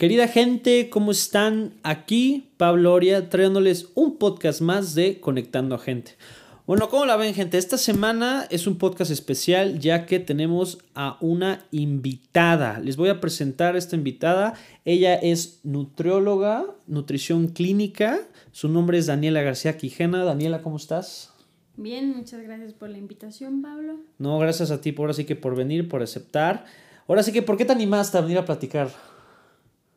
[0.00, 1.74] Querida gente, ¿cómo están?
[1.82, 6.12] Aquí Pablo Oria trayéndoles un podcast más de Conectando a Gente.
[6.66, 7.58] Bueno, ¿cómo la ven gente?
[7.58, 12.78] Esta semana es un podcast especial ya que tenemos a una invitada.
[12.78, 14.54] Les voy a presentar a esta invitada.
[14.86, 18.20] Ella es nutrióloga, nutrición clínica.
[18.52, 20.24] Su nombre es Daniela García Quijena.
[20.24, 21.34] Daniela, ¿cómo estás?
[21.76, 23.96] Bien, muchas gracias por la invitación, Pablo.
[24.16, 26.64] No, gracias a ti por ahora sí que por venir, por aceptar.
[27.06, 28.88] Ahora sí que, ¿por qué te animaste a venir a platicar?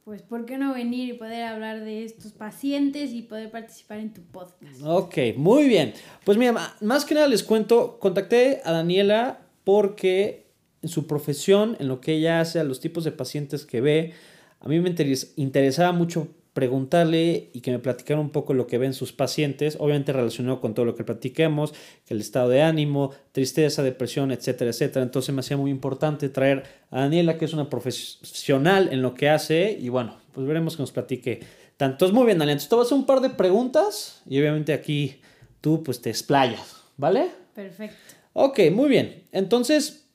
[0.04, 4.14] Pues, ¿por qué no venir y poder hablar de estos pacientes y poder participar en
[4.14, 4.82] tu podcast?
[4.84, 5.94] Ok, muy bien.
[6.26, 10.48] Pues mira, más que nada les cuento, contacté a Daniela porque
[10.82, 14.14] en su profesión, en lo que ella hace, a los tipos de pacientes que ve,
[14.60, 14.94] a mí me
[15.38, 20.14] interesaba mucho preguntarle y que me platicara un poco lo que ven sus pacientes, obviamente
[20.14, 21.74] relacionado con todo lo que platiquemos,
[22.06, 25.04] que el estado de ánimo, tristeza, depresión, etcétera, etcétera.
[25.04, 29.30] Entonces me hacía muy importante traer a Daniela, que es una profesional en lo que
[29.30, 31.42] hace, y bueno, pues veremos que nos platique
[31.78, 32.12] tanto.
[32.14, 32.54] muy bien, Daniela.
[32.54, 35.22] Entonces te voy a hacer un par de preguntas y obviamente aquí
[35.60, 37.32] tú pues te explayas, ¿vale?
[37.56, 37.98] Perfecto.
[38.34, 39.24] Ok, muy bien.
[39.32, 40.06] Entonces,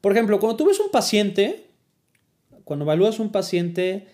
[0.00, 1.66] por ejemplo, cuando tú ves un paciente,
[2.64, 4.06] cuando evalúas un paciente,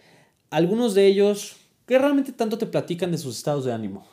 [0.53, 4.06] algunos de ellos, ¿qué realmente tanto te platican de sus estados de ánimo?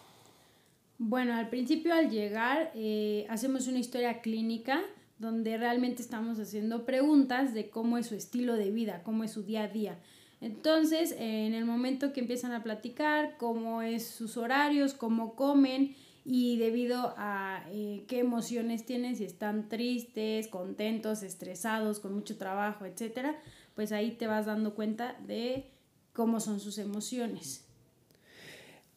[0.98, 4.82] Bueno, al principio al llegar eh, hacemos una historia clínica
[5.18, 9.44] donde realmente estamos haciendo preguntas de cómo es su estilo de vida, cómo es su
[9.44, 10.00] día a día.
[10.40, 16.58] Entonces, en el momento que empiezan a platicar cómo es sus horarios, cómo comen y
[16.58, 23.36] debido a eh, qué emociones tienen, si están tristes, contentos, estresados, con mucho trabajo, etcétera,
[23.76, 25.66] pues ahí te vas dando cuenta de
[26.14, 27.66] cómo son sus emociones.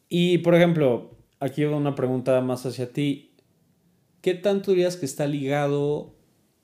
[0.09, 1.11] Y, por ejemplo,
[1.41, 3.33] aquí una pregunta más hacia ti.
[4.21, 6.15] ¿Qué tanto dirías que está ligado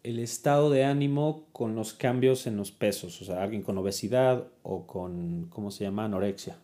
[0.02, 3.20] el estado de ánimo con los cambios en los pesos?
[3.20, 6.58] O sea, alguien con obesidad o con, ¿cómo se llama?, anorexia.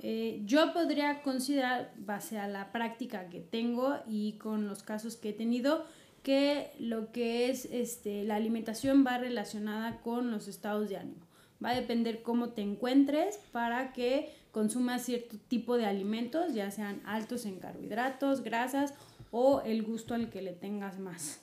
[0.00, 5.30] Eh, yo podría considerar, base a la práctica que tengo y con los casos que
[5.30, 5.84] he tenido,
[6.22, 11.25] que lo que es este, la alimentación va relacionada con los estados de ánimo.
[11.64, 17.02] Va a depender cómo te encuentres para que consumas cierto tipo de alimentos, ya sean
[17.04, 18.94] altos en carbohidratos, grasas
[19.30, 21.40] o el gusto al que le tengas más.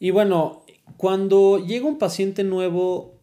[0.00, 0.62] Y bueno,
[0.96, 3.14] cuando llega un paciente nuevo,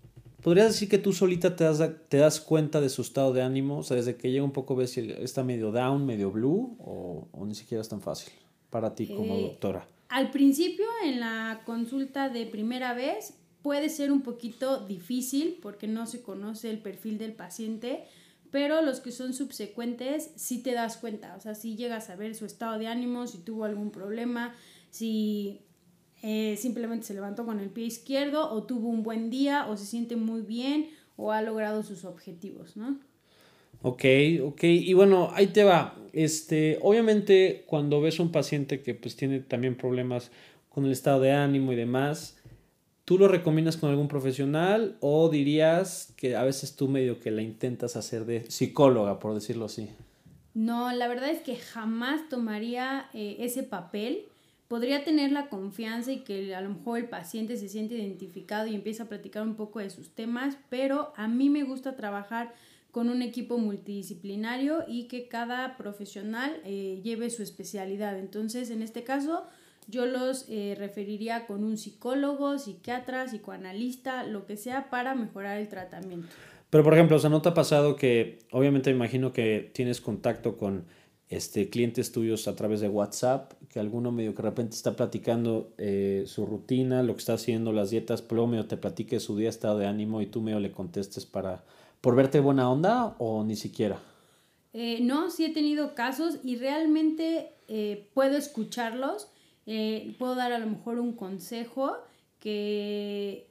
[0.42, 3.78] ¿podrías decir que tú solita te das, te das cuenta de su estado de ánimo?
[3.78, 7.28] O sea, desde que llega un poco ves si está medio down, medio blue, o,
[7.46, 8.34] ni siquiera es tan fácil
[8.70, 9.88] para ti como eh, doctora.
[10.10, 16.06] Al principio, en la consulta de primera vez, puede ser un poquito difícil porque no
[16.06, 18.04] se conoce el perfil del paciente,
[18.52, 22.36] pero los que son subsecuentes sí te das cuenta, o sea, si llegas a ver
[22.36, 24.54] su estado de ánimo, si tuvo algún problema,
[24.92, 25.62] si
[26.22, 29.88] eh, simplemente se levantó con el pie izquierdo o tuvo un buen día o se
[29.88, 33.00] siente muy bien o ha logrado sus objetivos, ¿no?
[33.82, 34.06] Ok,
[34.44, 34.64] ok.
[34.64, 35.98] Y bueno, ahí te va.
[36.14, 40.30] Este, obviamente, cuando ves un paciente que pues tiene también problemas
[40.70, 42.38] con el estado de ánimo y demás,
[43.06, 47.44] ¿Tú lo recomiendas con algún profesional o dirías que a veces tú medio que la
[47.44, 49.90] intentas hacer de psicóloga, por decirlo así?
[50.56, 54.26] No, la verdad es que jamás tomaría eh, ese papel.
[54.68, 58.74] Podría tener la confianza y que a lo mejor el paciente se siente identificado y
[58.74, 62.56] empieza a platicar un poco de sus temas, pero a mí me gusta trabajar
[62.90, 68.18] con un equipo multidisciplinario y que cada profesional eh, lleve su especialidad.
[68.18, 69.44] Entonces, en este caso,
[69.88, 75.68] yo los eh, referiría con un psicólogo, psiquiatra, psicoanalista, lo que sea para mejorar el
[75.68, 76.28] tratamiento.
[76.70, 80.02] Pero por ejemplo, o sea, ¿no te ha pasado que, obviamente me imagino que tienes
[80.02, 80.86] contacto con
[81.30, 85.74] este, clientes tuyos a través de WhatsApp, que alguno medio que de repente está platicando
[85.78, 89.50] eh, su rutina, lo que está haciendo, las dietas, pero medio te platique su día,
[89.50, 91.64] estado de ánimo y tú medio le contestes para,
[92.02, 94.00] por verte buena onda o ni siquiera?
[94.74, 97.52] Eh, no, sí he tenido casos y realmente
[98.14, 99.30] puedo escucharlos
[99.66, 101.98] eh, puedo dar a lo mejor un consejo
[102.40, 103.48] que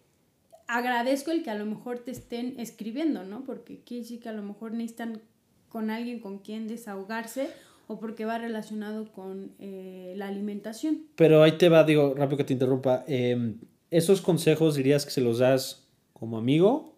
[0.66, 3.44] agradezco el que a lo mejor te estén escribiendo, ¿no?
[3.44, 5.20] Porque quiere decir que a lo mejor necesitan
[5.68, 7.50] con alguien con quien desahogarse
[7.86, 11.02] o porque va relacionado con eh, la alimentación.
[11.16, 13.04] Pero ahí te va, digo, rápido que te interrumpa.
[13.06, 13.58] Em,
[13.90, 16.96] ¿Esos consejos dirías que se los das como amigo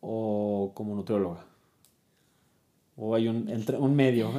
[0.00, 1.46] o como nutrióloga?
[2.96, 4.30] ¿O hay un, entre, un medio?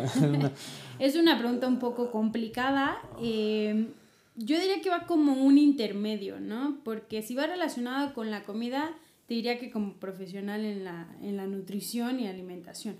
[1.00, 2.98] es una pregunta un poco complicada.
[3.22, 3.88] Eh,
[4.36, 6.80] yo diría que va como un intermedio, ¿no?
[6.84, 8.94] Porque si va relacionado con la comida,
[9.28, 12.98] te diría que como profesional en la, en la nutrición y alimentación.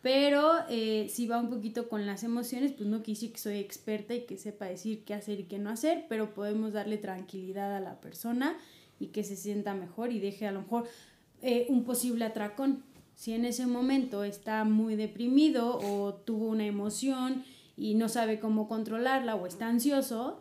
[0.00, 4.14] Pero eh, si va un poquito con las emociones, pues no quise que soy experta
[4.14, 7.80] y que sepa decir qué hacer y qué no hacer, pero podemos darle tranquilidad a
[7.80, 8.56] la persona
[9.00, 10.88] y que se sienta mejor y deje a lo mejor
[11.42, 12.84] eh, un posible atracón.
[13.14, 17.44] Si en ese momento está muy deprimido o tuvo una emoción
[17.76, 20.40] y no sabe cómo controlarla o está ansioso,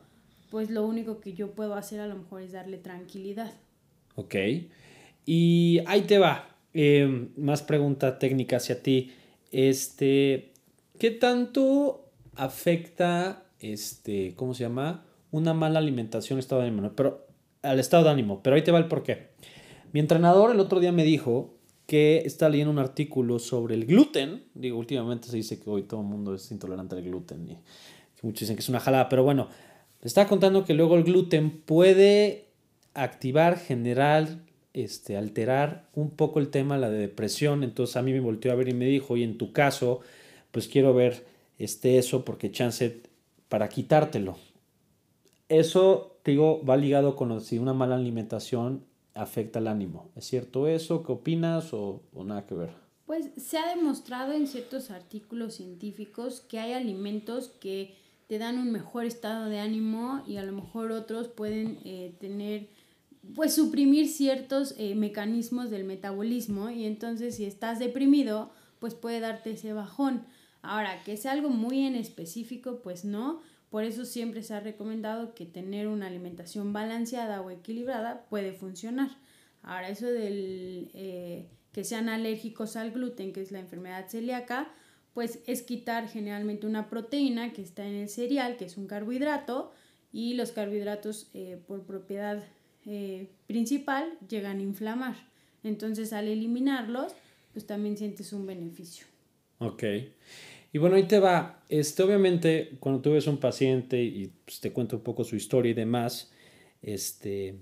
[0.50, 3.54] pues lo único que yo puedo hacer a lo mejor es darle tranquilidad.
[4.16, 4.36] Ok.
[5.26, 6.56] Y ahí te va.
[6.74, 9.12] Em, más pregunta técnica hacia ti.
[9.52, 10.54] Este,
[11.00, 15.06] ¿qué tanto afecta, este, ¿cómo se llama?
[15.32, 17.26] Una mala alimentación, estado de ánimo, pero
[17.62, 18.42] al estado de ánimo.
[18.44, 19.30] Pero ahí te va el porqué.
[19.92, 21.56] Mi entrenador el otro día me dijo
[21.88, 24.44] que está leyendo un artículo sobre el gluten.
[24.54, 27.58] Digo, últimamente se dice que hoy todo el mundo es intolerante al gluten y
[28.22, 29.48] muchos dicen que es una jalada, pero bueno,
[30.02, 32.48] me está contando que luego el gluten puede
[32.94, 34.40] activar, generar,
[34.74, 37.64] este, alterar un poco el tema, la de depresión.
[37.64, 40.02] Entonces a mí me volteó a ver y me dijo, y en tu caso,
[40.52, 41.26] pues quiero ver
[41.58, 43.02] este, eso porque chance
[43.50, 44.38] para quitártelo.
[45.50, 48.84] Eso, te digo, va ligado con si una mala alimentación
[49.14, 50.10] afecta el ánimo.
[50.16, 51.04] ¿Es cierto eso?
[51.04, 52.70] ¿Qué opinas o, nada que ver?
[53.06, 57.96] Pues se ha demostrado en ciertos artículos científicos que hay alimentos que
[58.28, 62.70] te dan un mejor estado de ánimo y a lo mejor otros pueden eh, tener,
[63.36, 69.52] pues suprimir ciertos eh, mecanismos del metabolismo y entonces si estás deprimido, pues puede darte
[69.52, 70.26] ese bajón.
[70.62, 75.34] Ahora, que sea algo muy en específico, pues no, por eso siempre se ha recomendado
[75.34, 79.18] que tener una alimentación balanceada o equilibrada puede funcionar.
[79.62, 84.68] Ahora, eso del eh, que sean alérgicos al gluten, que es la enfermedad celíaca,
[85.18, 89.72] pues es quitar generalmente una proteína que está en el cereal, que es un carbohidrato,
[90.14, 92.44] y los carbohidratos eh, por propiedad
[92.86, 95.16] eh, principal llegan a inflamar.
[95.64, 97.14] Entonces al eliminarlos,
[97.52, 99.08] pues también sientes un beneficio.
[99.58, 99.84] Ok.
[100.72, 101.64] Y bueno, ahí te va.
[101.68, 105.72] Este, obviamente, cuando tú ves un paciente y pues, te cuento un poco su historia
[105.72, 106.32] y demás,
[106.84, 107.56] este,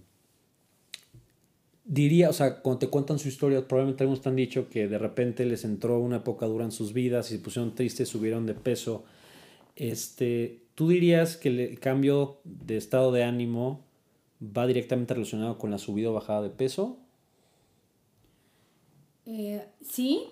[1.85, 4.97] diría, o sea, cuando te cuentan su historia, probablemente algunos te han dicho que de
[4.97, 8.55] repente les entró una época dura en sus vidas y se pusieron tristes, subieron de
[8.55, 9.05] peso.
[9.75, 13.85] Este, ¿Tú dirías que el cambio de estado de ánimo
[14.41, 16.97] va directamente relacionado con la subida o bajada de peso?
[19.27, 20.23] Eh, sí,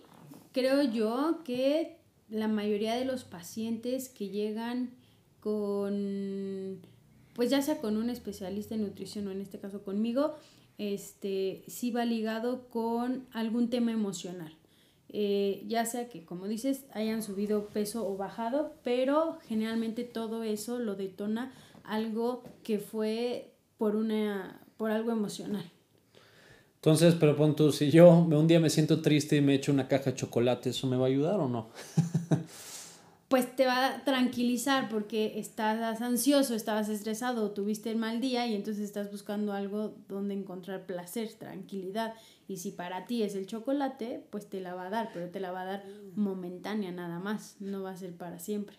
[0.52, 1.98] creo yo que
[2.30, 4.92] la mayoría de los pacientes que llegan
[5.40, 6.80] con,
[7.34, 10.36] pues ya sea con un especialista en nutrición o en este caso conmigo,
[10.78, 14.54] este, sí va ligado con algún tema emocional.
[15.10, 20.80] Eh, ya sea que, como dices, hayan subido peso o bajado, pero generalmente todo eso
[20.80, 21.54] lo detona
[21.84, 25.70] algo que fue por, una, por algo emocional.
[26.76, 29.88] Entonces, pero pon tú, si yo un día me siento triste y me echo una
[29.88, 31.70] caja de chocolate, ¿eso me va a ayudar o no?
[33.34, 38.54] pues te va a tranquilizar porque estás ansioso, estabas estresado, tuviste el mal día y
[38.54, 42.14] entonces estás buscando algo donde encontrar placer, tranquilidad.
[42.48, 45.40] Y si para ti es el chocolate, pues te la va a dar, pero te
[45.40, 45.84] la va a dar
[46.16, 48.76] momentánea nada más, no va a ser para siempre.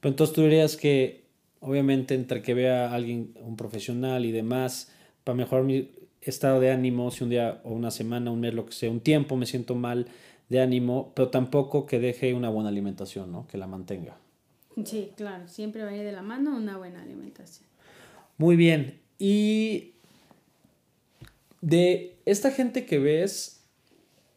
[0.00, 1.26] Pero entonces tú dirías que,
[1.60, 4.90] obviamente, entre que vea a alguien, un profesional y demás,
[5.22, 5.90] para mejorar mi
[6.22, 9.00] estado de ánimo, si un día o una semana, un mes, lo que sea, un
[9.00, 10.06] tiempo me siento mal
[10.48, 13.46] de ánimo, pero tampoco que deje una buena alimentación, ¿no?
[13.46, 14.16] Que la mantenga.
[14.84, 17.66] Sí, claro, siempre va a ir de la mano una buena alimentación.
[18.38, 19.00] Muy bien.
[19.18, 19.92] Y
[21.60, 23.64] de esta gente que ves,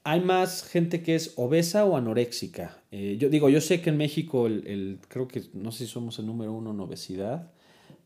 [0.04, 2.82] hay más gente que es obesa o anoréxica.
[2.92, 5.92] Eh, yo digo, yo sé que en México, el, el, creo que no sé si
[5.92, 7.52] somos el número uno en obesidad,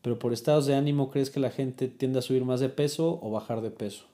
[0.02, 3.18] pero por estados de ánimo, ¿crees que la gente tiende a subir más de peso
[3.22, 4.04] o bajar de peso?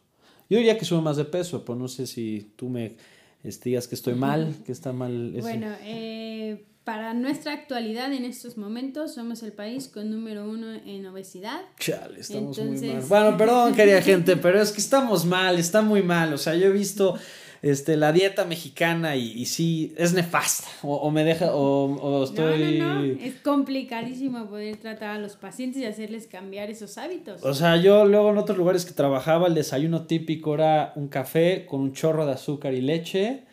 [0.48, 2.96] Yo diría que sube más de peso, pero no sé si tú me
[3.44, 5.34] este, digas que estoy mal, que está mal.
[5.40, 11.06] Bueno, eh, para nuestra actualidad en estos momentos somos el país con número uno en
[11.06, 11.60] obesidad.
[11.78, 13.02] Chale, estamos muy mal.
[13.08, 16.32] Bueno, perdón, querida gente, pero es que estamos mal, está muy mal.
[16.32, 17.16] O sea, yo he visto
[17.62, 20.66] este, la dieta mexicana y, y sí, es nefasta.
[20.82, 22.78] O, me deja, o, estoy...
[22.78, 27.42] No, no, no, es complicadísimo poder tratar a los pacientes y hacerles cambiar esos hábitos.
[27.44, 31.64] O sea, yo luego en otros lugares que trabajaba, el desayuno típico era un café
[31.64, 33.44] con un chorro de azúcar y leche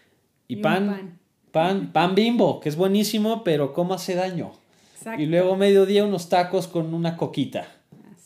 [0.47, 1.19] y, pan, pan.
[1.51, 4.53] Pan, pan bimbo, que es buenísimo, pero ¿cómo hace daño?
[4.97, 5.21] Exacto.
[5.21, 7.67] Y luego mediodía unos tacos con una coquita.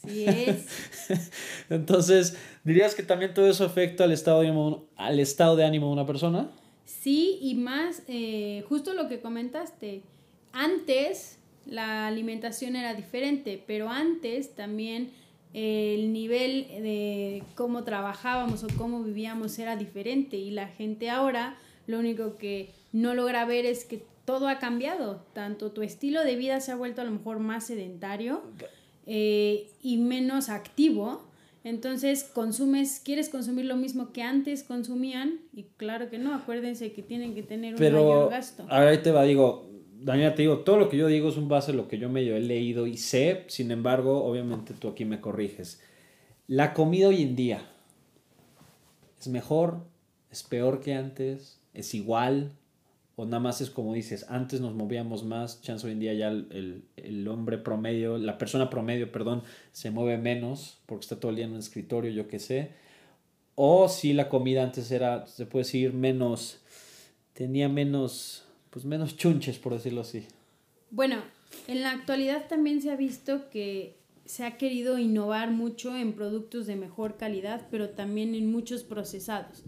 [0.04, 0.68] Así es.
[1.70, 5.88] Entonces, ¿dirías que también todo eso afecta al estado de ánimo, al estado de, ánimo
[5.88, 6.50] de una persona?
[6.86, 10.02] Sí, y más, eh, justo lo que comentaste,
[10.52, 15.12] antes la alimentación era diferente, pero antes también
[15.54, 22.00] el nivel de cómo trabajábamos o cómo vivíamos era diferente y la gente ahora lo
[22.00, 26.60] único que no logra ver es que todo ha cambiado, tanto tu estilo de vida
[26.62, 28.42] se ha vuelto a lo mejor más sedentario,
[29.06, 31.24] eh, y menos activo.
[31.64, 37.02] Entonces, consumes, quieres consumir lo mismo que antes consumían y claro que no, acuérdense que
[37.02, 38.66] tienen que tener un mayor gasto.
[38.70, 39.70] Ahora ahí te va, digo,
[40.02, 42.10] Daniela, te digo, todo lo que yo digo es un base de lo que yo
[42.10, 45.82] medio he leído y sé, sin embargo, obviamente tú aquí me corriges.
[46.48, 47.62] La comida hoy en día
[49.18, 49.86] es mejor,
[50.30, 52.52] es peor que antes, es igual,
[53.16, 56.30] o nada más es como dices, antes nos movíamos más, chance hoy en día ya
[56.30, 61.46] el, hombre promedio, la persona promedio, perdón, se mueve menos porque está todo el día
[61.46, 62.72] en un escritorio, yo qué sé.
[63.56, 66.60] O si la comida antes era, se puede decir, menos,
[67.34, 70.26] tenía menos, pues menos chunches, por decirlo así.
[70.90, 71.18] Bueno,
[71.68, 76.66] en la actualidad también se ha visto que se ha querido innovar mucho en productos
[76.66, 79.64] de mejor calidad, pero también en muchos procesados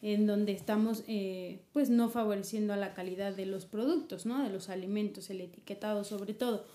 [0.00, 4.42] en donde estamos eh, pues no favoreciendo a la calidad de los productos, ¿no?
[4.42, 6.66] De los alimentos, el etiquetado sobre todo.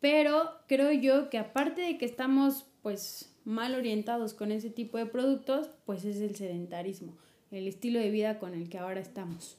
[0.00, 5.06] Pero creo yo que aparte de que estamos pues mal orientados con ese tipo de
[5.06, 7.16] productos, pues es el sedentarismo,
[7.50, 9.56] el estilo de vida con el que ahora estamos.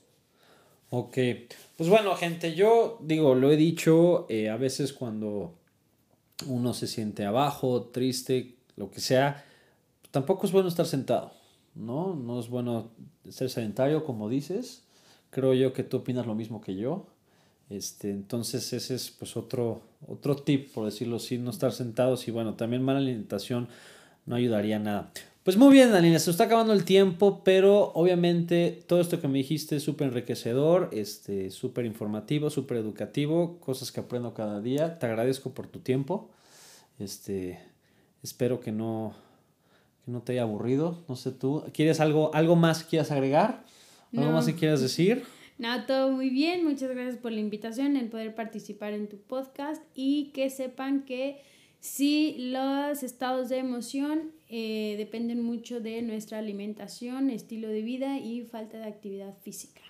[0.90, 1.18] Ok,
[1.78, 5.54] pues bueno gente, yo digo, lo he dicho, eh, a veces cuando
[6.48, 9.46] uno se siente abajo, triste, lo que sea,
[10.12, 11.41] tampoco es bueno estar sentado.
[11.76, 12.16] ¿No?
[12.16, 12.92] No es bueno
[13.30, 14.84] ser sedentario, como dices.
[15.30, 17.08] Creo yo que tú opinas lo mismo que yo.
[17.70, 22.32] Este, entonces ese es pues otro, otro tip, por decirlo así, no estar sentados y
[22.32, 23.70] bueno, también mala alimentación
[24.26, 25.12] no ayudaría nada.
[25.44, 29.40] Pues muy bien, Daniela, se está acabando el tiempo, pero obviamente todo esto que me
[29.40, 35.00] dijiste es súper enriquecedor, este, súper informativo, súper educativo, cosas que aprendo cada día.
[35.00, 36.30] Te agradezco por tu tiempo.
[37.00, 37.58] Este,
[38.22, 39.16] espero que no,
[40.12, 41.04] no te haya aburrido.
[41.08, 43.64] No sé tú, ¿quieres algo, algo más que quieras agregar?
[44.16, 45.24] ¿Algo más que quieras decir?
[45.58, 46.66] No, todo muy bien.
[46.66, 51.42] Muchas gracias por la invitación, en poder participar en tu podcast y que sepan que
[51.80, 58.42] sí, los estados de emoción eh, dependen mucho de nuestra alimentación, estilo de vida y
[58.42, 59.82] falta de actividad física.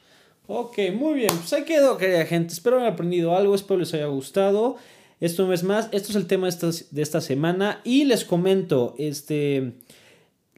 [0.48, 1.30] Ok, muy bien.
[1.36, 2.54] Pues ahí quedó, querida gente.
[2.54, 4.76] Espero haber aprendido algo, espero les haya gustado.
[5.22, 8.94] Esto es más, esto es el tema de esta, de esta semana y les comento,
[8.98, 9.74] este...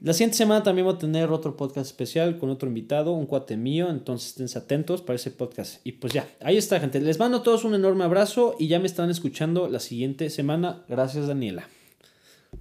[0.04, 3.56] La siguiente semana también voy a tener otro podcast especial con otro invitado, un cuate
[3.56, 5.80] mío, entonces estén atentos para ese podcast.
[5.86, 8.82] Y pues ya, ahí está gente, les mando a todos un enorme abrazo y ya
[8.82, 10.84] me están escuchando la siguiente semana.
[10.90, 11.70] Gracias Daniela.